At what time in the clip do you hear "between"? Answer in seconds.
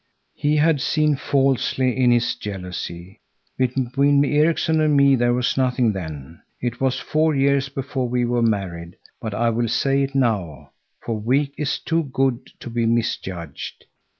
3.55-4.25